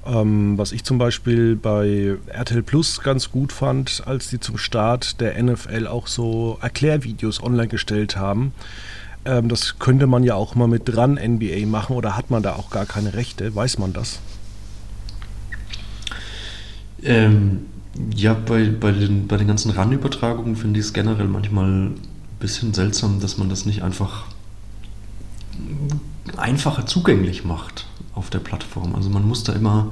[0.06, 5.20] Ähm, was ich zum Beispiel bei RTL Plus ganz gut fand, als die zum Start
[5.20, 8.54] der NFL auch so Erklärvideos online gestellt haben.
[9.26, 12.54] Ähm, das könnte man ja auch mal mit dran NBA machen oder hat man da
[12.54, 13.56] auch gar keine Rechte?
[13.56, 14.20] Weiß man das?
[17.02, 17.66] Ähm,
[18.14, 21.96] ja, bei, bei, den, bei den ganzen RAN-Übertragungen finde ich es generell manchmal ein
[22.40, 24.26] bisschen seltsam, dass man das nicht einfach
[26.38, 28.96] einfacher zugänglich macht auf der Plattform.
[28.96, 29.92] Also man muss da immer,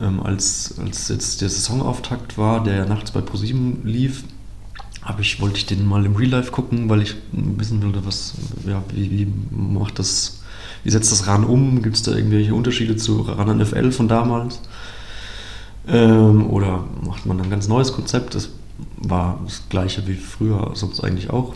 [0.00, 4.24] ähm, als, als jetzt der Saisonauftakt war, der nachts bei ProSieben lief,
[5.02, 8.34] habe ich, wollte ich den mal im Real Life gucken, weil ich wissen wollte, was,
[8.66, 10.42] ja, wie, wie macht das,
[10.82, 11.82] wie setzt das RAN um?
[11.82, 14.60] Gibt es da irgendwelche Unterschiede zu RAN NFL von damals?
[15.86, 18.34] Ähm, oder macht man ein ganz neues Konzept?
[18.34, 18.50] Das
[18.96, 21.54] war das gleiche wie früher, sonst eigentlich auch.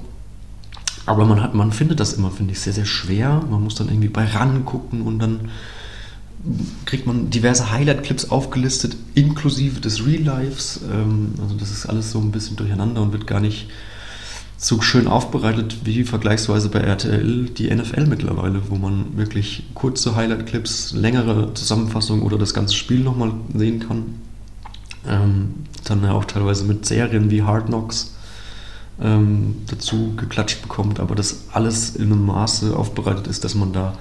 [1.06, 3.42] Aber man, hat, man findet das immer, finde ich, sehr, sehr schwer.
[3.50, 5.50] Man muss dann irgendwie bei RAN gucken und dann
[6.86, 10.80] kriegt man diverse Highlight-Clips aufgelistet, inklusive des Real-Lives.
[10.90, 13.68] Ähm, also das ist alles so ein bisschen durcheinander und wird gar nicht
[14.56, 20.92] so schön aufbereitet wie vergleichsweise bei RTL die NFL mittlerweile, wo man wirklich kurze Highlight-Clips,
[20.92, 24.16] längere Zusammenfassungen oder das ganze Spiel nochmal sehen kann.
[25.08, 28.14] Ähm, dann ja auch teilweise mit Serien wie Hard Knocks
[29.02, 33.94] ähm, dazu geklatscht bekommt, aber das alles in einem Maße aufbereitet ist, dass man da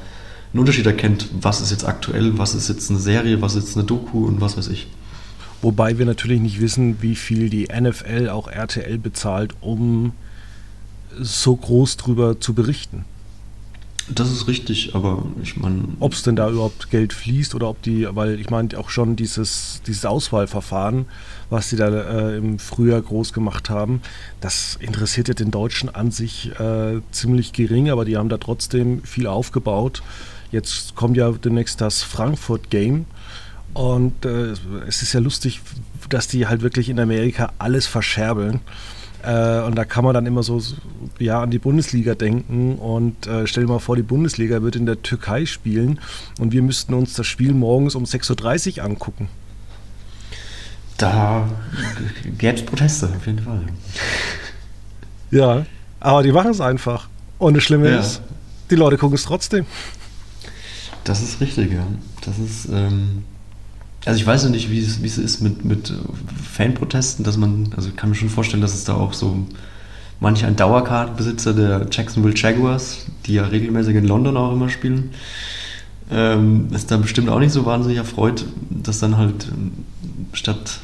[0.54, 3.78] einen Unterschied erkennt, was ist jetzt aktuell, was ist jetzt eine Serie, was ist jetzt
[3.78, 4.88] eine Doku und was weiß ich.
[5.62, 10.14] Wobei wir natürlich nicht wissen, wie viel die NFL auch RTL bezahlt, um
[11.20, 13.06] so groß drüber zu berichten.
[14.13, 15.84] Das ist richtig, aber ich meine.
[16.00, 19.15] Ob es denn da überhaupt Geld fließt oder ob die, weil ich meine auch schon
[19.15, 21.06] dieses, dieses Auswahlverfahren,
[21.50, 24.02] was sie da äh, im Frühjahr groß gemacht haben,
[24.41, 29.04] das interessiert ja den Deutschen an sich äh, ziemlich gering, aber die haben da trotzdem
[29.04, 30.02] viel aufgebaut.
[30.52, 33.06] Jetzt kommt ja demnächst das Frankfurt Game.
[33.74, 34.54] Und äh,
[34.88, 35.62] es ist ja lustig,
[36.10, 38.62] dass die halt wirklich in Amerika alles verscherbeln.
[39.24, 40.62] Äh, und da kann man dann immer so
[41.18, 44.86] ja, an die Bundesliga denken und äh, stell dir mal vor, die Bundesliga wird in
[44.86, 46.00] der Türkei spielen
[46.40, 49.28] und wir müssten uns das Spiel morgens um 6.30 Uhr angucken.
[50.98, 51.50] Da
[52.38, 53.62] gäbe es Proteste, auf jeden Fall.
[55.32, 55.66] Ja,
[56.00, 57.08] aber die machen es einfach.
[57.38, 58.00] Und das Schlimme ja.
[58.00, 58.22] ist,
[58.70, 59.66] die Leute gucken es trotzdem.
[61.04, 61.88] Das ist richtig, ja.
[62.22, 62.68] Das ist.
[62.72, 63.24] Ähm
[64.06, 65.94] also ich weiß ja nicht, wie es, wie es ist mit, mit
[66.52, 69.46] Fanprotesten, dass man, also ich kann mir schon vorstellen, dass es da auch so
[70.20, 75.12] manch ein Dauerkartenbesitzer der Jacksonville Jaguars, die ja regelmäßig in London auch immer spielen,
[76.12, 79.72] ähm, ist dann bestimmt auch nicht so wahnsinnig erfreut, dass dann halt ähm,
[80.34, 80.80] statt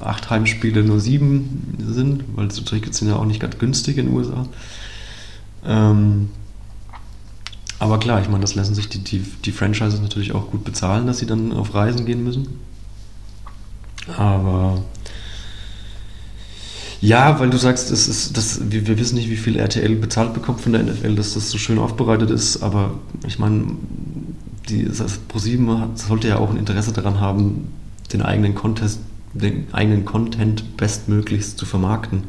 [0.00, 4.06] acht Heimspiele nur sieben sind, weil so Tickets sind ja auch nicht ganz günstig in
[4.06, 4.46] den USA.
[5.66, 6.30] Ähm,
[7.84, 11.06] aber klar, ich meine, das lassen sich die, die, die Franchises natürlich auch gut bezahlen,
[11.06, 12.48] dass sie dann auf Reisen gehen müssen.
[14.16, 14.82] Aber
[17.02, 20.32] ja, weil du sagst, es ist, das, wir, wir wissen nicht, wie viel RTL bezahlt
[20.32, 22.92] bekommt von der NFL, dass das so schön aufbereitet ist, aber
[23.26, 23.66] ich meine,
[24.70, 27.68] die, das ProSieben sollte ja auch ein Interesse daran haben,
[28.14, 29.00] den eigenen Contest,
[29.34, 32.22] den eigenen Content bestmöglichst zu vermarkten,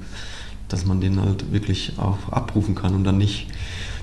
[0.67, 3.47] dass man den halt wirklich auch abrufen kann und dann nicht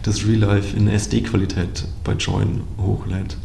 [0.03, 3.37] das Real Life in SD-Qualität bei Join hochlädt.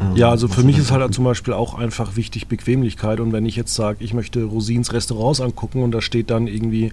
[0.00, 3.20] Ähm, ja, also für mich ist halt zum Beispiel auch einfach wichtig Bequemlichkeit.
[3.20, 6.92] Und wenn ich jetzt sage, ich möchte Rosins Restaurants angucken und da steht dann irgendwie,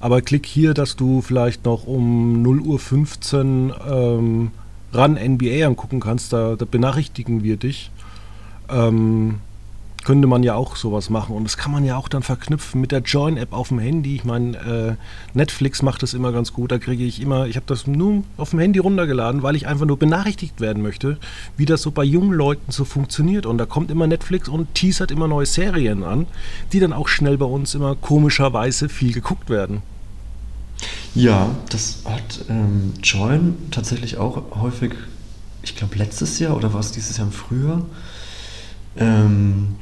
[0.00, 4.50] aber klick hier, dass du vielleicht noch um 0.15 Uhr ähm,
[4.92, 7.90] ran NBA angucken kannst, da, da benachrichtigen wir dich.
[8.70, 9.40] ähm,
[10.04, 11.36] könnte man ja auch sowas machen.
[11.36, 14.16] Und das kann man ja auch dann verknüpfen mit der Join-App auf dem Handy.
[14.16, 16.72] Ich meine, äh, Netflix macht das immer ganz gut.
[16.72, 19.86] Da kriege ich immer, ich habe das nur auf dem Handy runtergeladen, weil ich einfach
[19.86, 21.18] nur benachrichtigt werden möchte,
[21.56, 23.46] wie das so bei jungen Leuten so funktioniert.
[23.46, 26.26] Und da kommt immer Netflix und teasert immer neue Serien an,
[26.72, 29.82] die dann auch schnell bei uns immer komischerweise viel geguckt werden.
[31.14, 34.92] Ja, das hat ähm, Join tatsächlich auch häufig,
[35.62, 37.82] ich glaube letztes Jahr oder war es dieses Jahr im Frühjahr,
[38.96, 39.76] ähm,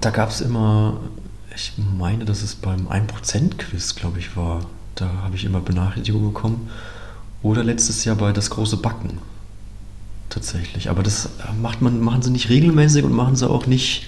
[0.00, 1.00] da gab es immer,
[1.54, 4.66] ich meine, dass es beim 1%-Quiz, glaube ich, war.
[4.94, 6.68] Da habe ich immer Benachrichtigungen bekommen.
[7.42, 9.18] Oder letztes Jahr bei Das große Backen.
[10.28, 10.90] Tatsächlich.
[10.90, 14.06] Aber das macht man, machen sie nicht regelmäßig und machen sie auch nicht,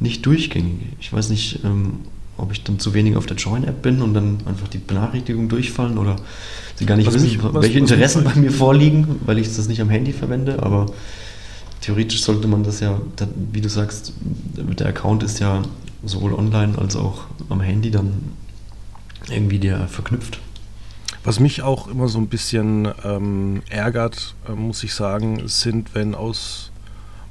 [0.00, 0.80] nicht durchgängig.
[0.98, 2.00] Ich weiß nicht, ähm,
[2.38, 5.98] ob ich dann zu wenig auf der Join-App bin und dann einfach die Benachrichtigungen durchfallen
[5.98, 6.16] oder
[6.76, 9.68] sie gar nicht was wissen, mich, was, welche Interessen bei mir vorliegen, weil ich das
[9.68, 10.62] nicht am Handy verwende.
[10.62, 10.86] Aber
[11.88, 13.00] theoretisch sollte man das ja,
[13.50, 14.12] wie du sagst,
[14.54, 15.62] der Account ist ja
[16.04, 18.12] sowohl online als auch am Handy dann
[19.30, 20.38] irgendwie der verknüpft.
[21.24, 26.14] Was mich auch immer so ein bisschen ähm, ärgert, äh, muss ich sagen, sind, wenn
[26.14, 26.72] aus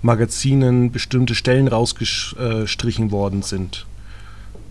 [0.02, 3.86] Magazinen bestimmte Stellen rausgestrichen worden sind.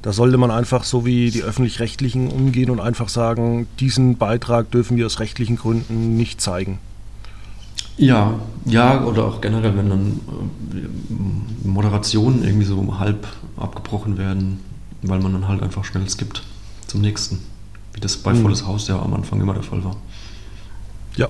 [0.02, 4.96] Da sollte man einfach so wie die öffentlich-rechtlichen umgehen und einfach sagen, diesen Beitrag dürfen
[4.96, 6.80] wir aus rechtlichen Gründen nicht zeigen.
[7.96, 8.34] Ja,
[8.66, 10.20] ja, oder auch generell, wenn dann
[10.72, 14.60] äh, Moderationen irgendwie so halb abgebrochen werden,
[15.02, 16.42] weil man dann halt einfach schnell skippt
[16.86, 17.38] zum nächsten.
[17.94, 18.42] Wie das bei mhm.
[18.42, 19.96] Volles Haus ja am Anfang immer der Fall war.
[21.16, 21.28] Ja.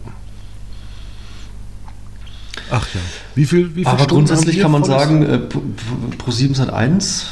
[2.70, 3.00] Ach ja.
[3.34, 7.26] Wie viel, wie viel Aber Stunden grundsätzlich kann man sagen, äh, Pro 7 hat 1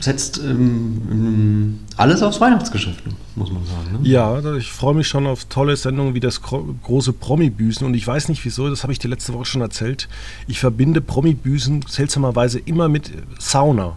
[0.00, 3.02] setzt ähm, alles aufs Weihnachtsgeschäft,
[3.34, 4.02] muss man sagen.
[4.02, 4.08] Ne?
[4.08, 8.28] Ja, ich freue mich schon auf tolle Sendungen wie das große Promi-Büßen und ich weiß
[8.28, 10.08] nicht wieso, das habe ich dir letzte Woche schon erzählt.
[10.46, 13.96] Ich verbinde Promi-Büßen seltsamerweise immer mit Sauna.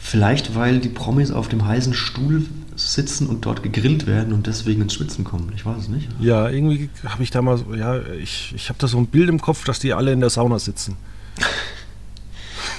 [0.00, 4.82] Vielleicht, weil die Promis auf dem heißen Stuhl sitzen und dort gegrillt werden und deswegen
[4.82, 5.52] ins Schwitzen kommen.
[5.54, 6.08] Ich weiß es nicht.
[6.20, 9.40] Ja, irgendwie habe ich da mal, ja, ich, ich habe da so ein Bild im
[9.40, 10.96] Kopf, dass die alle in der Sauna sitzen.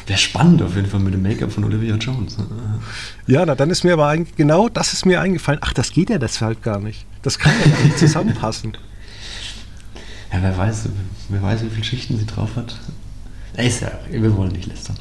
[0.08, 2.38] Wäre spannend auf jeden Fall mit dem Make-up von Olivia Jones.
[3.26, 5.60] Ja, na, dann ist mir aber eigentlich, genau das ist mir eingefallen.
[5.64, 7.06] Ach, das geht ja deshalb gar nicht.
[7.24, 8.78] Das kann ja gar nicht zusammenpassen.
[10.34, 10.90] Ja, wer weiß,
[11.30, 12.78] wer weiß, wie viele Schichten sie drauf hat.
[13.56, 14.98] Ist ja, wir wollen nicht lästern.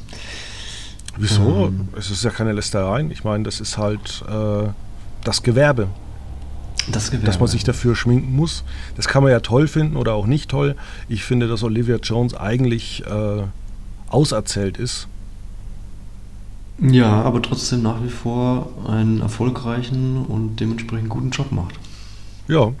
[1.17, 1.67] Wieso?
[1.67, 3.11] Ähm, es ist ja keine Lästereien.
[3.11, 4.69] Ich meine, das ist halt äh,
[5.25, 5.89] das Gewerbe.
[6.87, 7.25] Das Gewerbe.
[7.25, 8.63] Dass man sich dafür schminken muss.
[8.95, 10.75] Das kann man ja toll finden oder auch nicht toll.
[11.09, 13.43] Ich finde, dass Olivia Jones eigentlich äh,
[14.15, 15.07] auserzählt ist.
[16.79, 21.75] Ja, aber trotzdem nach wie vor einen erfolgreichen und dementsprechend guten Job macht.
[22.47, 22.71] Ja.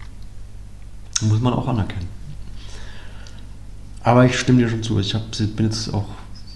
[1.21, 2.07] Muss man auch anerkennen.
[4.03, 4.99] Aber ich stimme dir schon zu.
[4.99, 6.07] Ich hab, bin jetzt auch,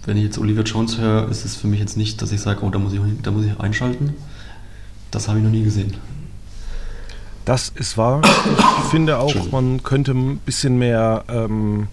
[0.05, 2.63] wenn ich jetzt Olivia Jones höre, ist es für mich jetzt nicht, dass ich sage,
[2.63, 4.13] oh, da muss ich, da muss ich einschalten.
[5.11, 5.95] Das habe ich noch nie gesehen.
[7.45, 8.21] Das ist wahr.
[8.83, 11.87] Ich finde auch, man könnte ein bisschen mehr ähm,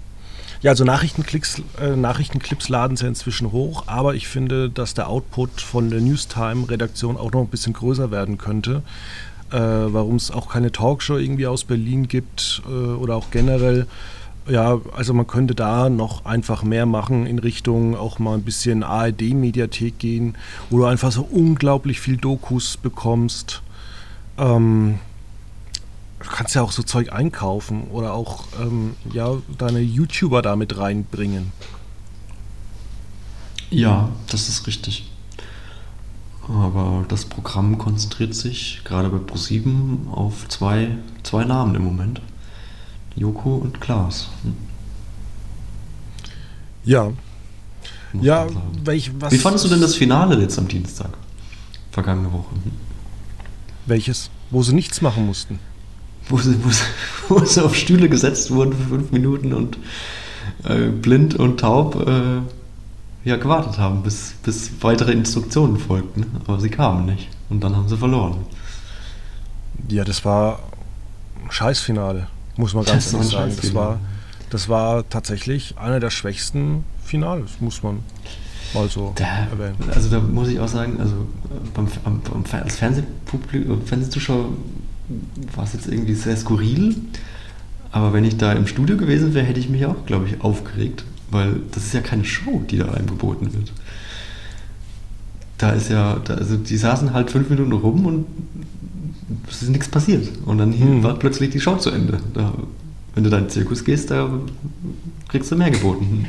[0.67, 5.61] ja, also Nachrichtenklicks, äh, Nachrichtenclips laden sie inzwischen hoch, aber ich finde, dass der Output
[5.61, 8.83] von der Newstime-Redaktion auch noch ein bisschen größer werden könnte.
[9.53, 13.87] Äh, Warum es auch keine Talkshow irgendwie aus Berlin gibt äh, oder auch generell.
[14.49, 18.83] Ja, also man könnte da noch einfach mehr machen in Richtung auch mal ein bisschen
[18.83, 20.35] ARD-Mediathek gehen,
[20.69, 23.63] wo du einfach so unglaublich viel Dokus bekommst.
[24.37, 24.99] Ähm,
[26.27, 31.53] du kannst ja auch so Zeug einkaufen oder auch ähm, ja, deine YouTuber damit reinbringen.
[33.71, 35.11] Ja, das ist richtig.
[36.49, 42.21] Aber das Programm konzentriert sich gerade bei Pro7 auf zwei, zwei Namen im Moment.
[43.17, 44.29] Joko und Klaas.
[44.43, 44.55] Hm.
[46.85, 47.13] Ja.
[48.21, 48.47] ja,
[48.85, 51.11] welch, was Wie fandest du denn das Finale jetzt am Dienstag?
[51.91, 52.55] Vergangene Woche.
[52.55, 52.73] Hm.
[53.87, 54.31] Welches?
[54.51, 55.59] Wo sie nichts machen mussten
[56.29, 56.83] wo sie, wo, sie,
[57.29, 59.79] wo sie auf Stühle gesetzt wurden für fünf Minuten und
[60.65, 62.41] äh, blind und taub äh,
[63.29, 66.27] ja, gewartet haben, bis, bis weitere Instruktionen folgten.
[66.47, 67.29] Aber sie kamen nicht.
[67.49, 68.47] Und dann haben sie verloren.
[69.89, 70.61] Ja, das war
[71.45, 73.57] ein Scheißfinale, muss man ganz ehrlich sagen.
[73.61, 73.99] Das war,
[74.51, 78.01] das war tatsächlich einer der schwächsten Finales, muss man
[78.75, 79.77] mal so da, erwähnen.
[79.95, 81.27] Also da muss ich auch sagen, also
[81.75, 84.47] beim, beim, als Fernsehpublikum, Fernsehzuschauer
[85.55, 86.97] war es jetzt irgendwie sehr skurril.
[87.93, 91.05] Aber wenn ich da im Studio gewesen wäre, hätte ich mich auch, glaube ich, aufgeregt,
[91.31, 93.73] weil das ist ja keine Show, die da einem wird.
[95.59, 98.27] Da ist ja, da, also die saßen halt fünf Minuten rum und
[99.49, 100.29] es ist nichts passiert.
[100.45, 101.03] Und dann hm.
[101.03, 102.21] war plötzlich die Show zu Ende.
[102.35, 102.53] Da,
[103.15, 104.29] wenn du da in den Zirkus gehst, da
[105.29, 106.27] kriegst du mehr geboten.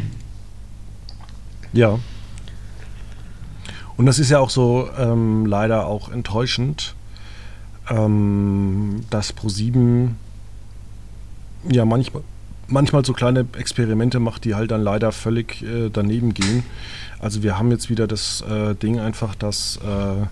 [1.74, 2.00] Ja.
[3.98, 6.96] Und das ist ja auch so ähm, leider auch enttäuschend,
[7.90, 10.10] ähm, dass Pro7
[11.70, 12.24] ja manchmal,
[12.68, 16.64] manchmal so kleine Experimente macht, die halt dann leider völlig äh, daneben gehen.
[17.20, 20.26] Also wir haben jetzt wieder das äh, Ding einfach, dass äh,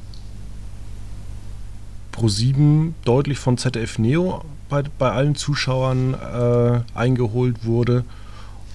[2.15, 8.05] Pro7 deutlich von ZDF Neo bei, bei allen Zuschauern äh, eingeholt wurde.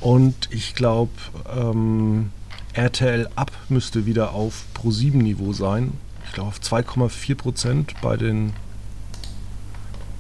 [0.00, 1.12] Und ich glaube,
[1.56, 2.30] ähm,
[2.72, 5.92] RTL Up müsste wieder auf Pro7-Niveau sein.
[6.26, 8.52] Ich glaube auf 2,4 Prozent bei den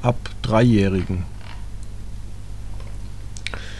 [0.02, 1.24] ab Dreijährigen.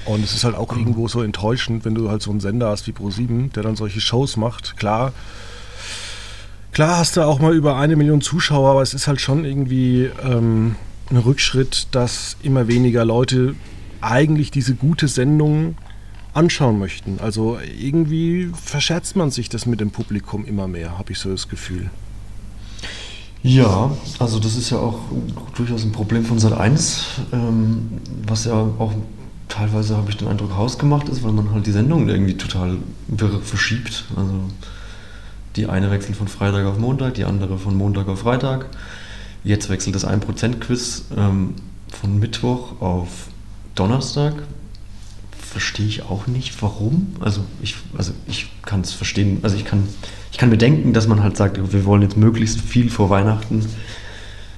[0.07, 2.87] Und es ist halt auch irgendwo so enttäuschend, wenn du halt so einen Sender hast
[2.87, 4.77] wie Pro7, der dann solche Shows macht.
[4.77, 5.13] Klar,
[6.73, 10.11] klar hast du auch mal über eine Million Zuschauer, aber es ist halt schon irgendwie
[10.25, 10.75] ähm,
[11.11, 13.55] ein Rückschritt, dass immer weniger Leute
[14.01, 15.77] eigentlich diese gute Sendung
[16.33, 17.19] anschauen möchten.
[17.21, 21.49] Also irgendwie verscherzt man sich das mit dem Publikum immer mehr, habe ich so das
[21.49, 21.91] Gefühl.
[23.43, 24.99] Ja, also das ist ja auch
[25.55, 27.89] durchaus ein Problem von Sat 1, ähm,
[28.27, 28.93] was ja auch
[29.49, 32.79] teilweise, habe ich den Eindruck, hausgemacht ist, weil man halt die Sendung irgendwie total
[33.43, 34.05] verschiebt.
[34.17, 34.33] Also
[35.57, 38.67] die eine wechselt von Freitag auf Montag, die andere von Montag auf Freitag.
[39.43, 41.55] Jetzt wechselt das 1%-Quiz ähm,
[41.89, 43.09] von Mittwoch auf
[43.75, 44.35] Donnerstag,
[45.51, 47.09] verstehe ich auch nicht, warum.
[47.19, 49.83] Also ich, also ich kann es verstehen, also ich kann,
[50.31, 53.67] ich kann bedenken, dass man halt sagt, wir wollen jetzt möglichst viel vor Weihnachten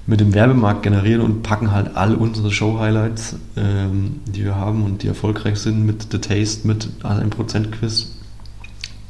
[0.06, 5.02] mit dem Werbemarkt generieren und packen halt all unsere Show-Highlights, ähm, die wir haben und
[5.02, 8.10] die erfolgreich sind, mit The Taste, mit 1%-Quiz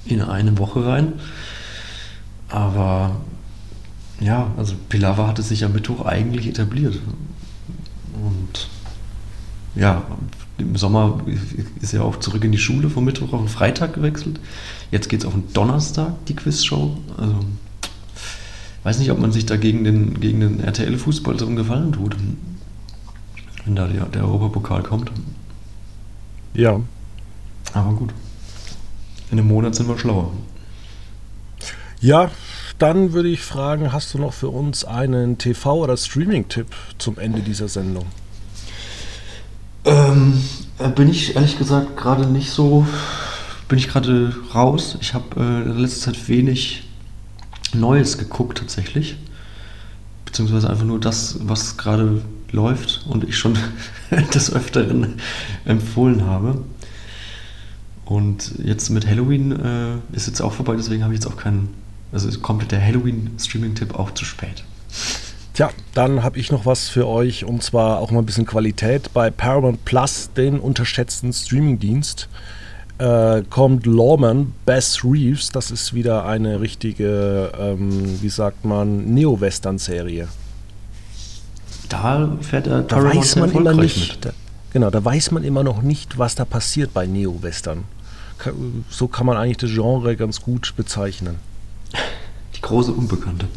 [0.05, 1.14] in eine Woche rein.
[2.49, 3.16] Aber
[4.21, 7.01] ja, also Pilava hatte sich am Mittwoch eigentlich etabliert.
[8.14, 8.68] Und
[9.75, 10.05] ja,
[10.62, 11.20] im Sommer
[11.81, 14.40] ist er auch zurück in die Schule vom Mittwoch auf den Freitag gewechselt.
[14.90, 16.96] Jetzt geht es auf den Donnerstag, die Quizshow.
[17.16, 17.37] Also,
[18.85, 22.16] weiß nicht, ob man sich da gegen den, gegen den RTL-Fußball so einen Gefallen tut,
[23.64, 25.12] wenn da der, der Europapokal kommt.
[26.55, 26.81] Ja.
[27.72, 28.11] Aber gut.
[29.31, 30.33] In einem Monat sind wir schlauer.
[32.01, 32.31] Ja,
[32.79, 36.66] dann würde ich fragen, hast du noch für uns einen TV- oder Streaming-Tipp
[36.98, 38.07] zum Ende dieser Sendung?
[39.85, 40.42] Ähm,
[40.79, 42.87] äh, bin ich ehrlich gesagt gerade nicht so,
[43.68, 44.97] bin ich gerade raus.
[45.01, 46.85] Ich habe äh, in letzter Zeit wenig
[47.75, 49.16] Neues geguckt tatsächlich.
[50.25, 53.59] Beziehungsweise einfach nur das, was gerade läuft und ich schon
[54.35, 55.14] des Öfteren
[55.64, 56.62] empfohlen habe.
[58.05, 61.68] Und jetzt mit Halloween äh, ist jetzt auch vorbei, deswegen habe ich jetzt auch keinen,
[62.12, 64.64] also kommt der Halloween-Streaming-Tipp auch zu spät.
[65.55, 69.12] Tja, dann habe ich noch was für euch und zwar auch mal ein bisschen Qualität.
[69.12, 72.29] Bei Paramount Plus, den unterschätzten Streamingdienst,
[72.97, 75.51] äh, kommt Lawman Bess Reeves.
[75.51, 80.29] Das ist wieder eine richtige, ähm, wie sagt man, Neo-Western-Serie.
[81.91, 84.25] Da fährt er da weiß man immer nicht.
[84.25, 84.31] Da,
[84.73, 87.85] genau, da weiß man immer noch nicht, was da passiert bei Neo-Western.
[88.88, 91.37] So kann man eigentlich das Genre ganz gut bezeichnen.
[92.57, 93.49] Die große Unbekannte.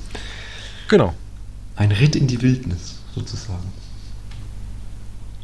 [0.89, 1.13] Genau.
[1.75, 3.73] Ein Ritt in die Wildnis, sozusagen.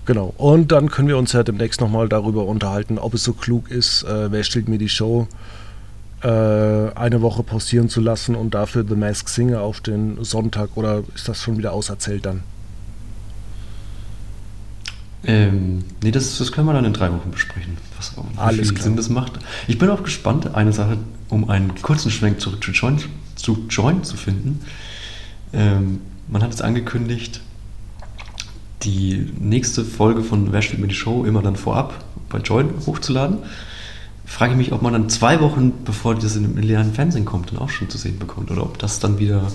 [0.05, 0.33] Genau.
[0.37, 4.03] Und dann können wir uns ja demnächst nochmal darüber unterhalten, ob es so klug ist,
[4.03, 5.27] äh, wer stellt mir die Show
[6.23, 11.03] äh, eine Woche pausieren zu lassen und dafür The Mask Singer auf den Sonntag oder
[11.15, 12.43] ist das schon wieder auserzählt dann?
[15.23, 18.75] Ähm, nee, das, das können wir dann in drei Wochen besprechen, was auch Alles viel
[18.75, 18.83] klar.
[18.83, 19.33] Sinn das macht.
[19.67, 20.97] Ich bin auch gespannt, eine Sache,
[21.29, 22.99] um einen kurzen Schwenk zurück zu Join
[23.35, 24.61] zu, Join zu finden.
[25.53, 27.41] Ähm, man hat es angekündigt,
[28.83, 33.39] die nächste Folge von Wer steht mir die Show immer dann vorab bei Join hochzuladen.
[34.25, 37.51] Frage ich mich, ob man dann zwei Wochen, bevor das in den leeren Fernsehen kommt,
[37.51, 38.49] dann auch schon zu sehen bekommt.
[38.49, 39.51] Oder ob das dann wieder.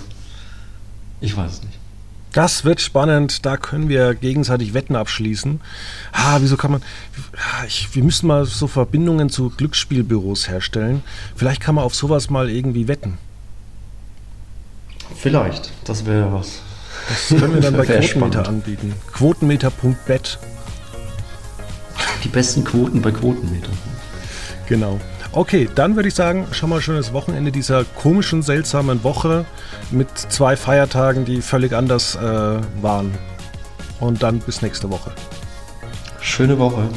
[1.20, 1.78] Ich weiß es nicht.
[2.32, 5.62] Das wird spannend, da können wir gegenseitig Wetten abschließen.
[6.12, 6.82] Ah, wieso kann man.
[7.66, 11.02] Ich, wir müssen mal so Verbindungen zu Glücksspielbüros herstellen.
[11.34, 13.16] Vielleicht kann man auf sowas mal irgendwie wetten.
[15.14, 16.60] Vielleicht, das wäre was.
[17.08, 18.48] Das können wir dann bei Quotenmeter spannend.
[18.48, 18.94] anbieten.
[19.12, 20.38] Quotenmeter.bet.
[22.24, 23.70] Die besten Quoten bei Quotenmeter.
[24.68, 24.98] Genau.
[25.32, 29.44] Okay, dann würde ich sagen, schon mal schönes Wochenende dieser komischen, seltsamen Woche
[29.90, 33.12] mit zwei Feiertagen, die völlig anders äh, waren.
[34.00, 35.12] Und dann bis nächste Woche.
[36.20, 36.88] Schöne Woche.